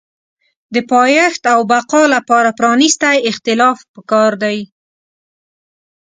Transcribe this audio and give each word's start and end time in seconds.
د 0.73 0.75
پایښت 0.91 1.43
او 1.53 1.59
بقا 1.71 2.03
لپاره 2.15 2.49
پرانیستی 2.59 3.17
اختلاف 3.31 3.77
پکار 3.93 4.31
دی. 4.43 4.57